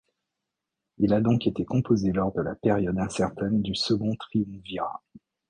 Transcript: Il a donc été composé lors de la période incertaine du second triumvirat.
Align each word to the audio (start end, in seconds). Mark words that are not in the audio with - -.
Il 0.97 1.13
a 1.13 1.21
donc 1.21 1.45
été 1.45 1.63
composé 1.63 2.11
lors 2.11 2.33
de 2.33 2.41
la 2.41 2.55
période 2.55 2.97
incertaine 2.97 3.61
du 3.61 3.75
second 3.75 4.15
triumvirat. 4.15 5.03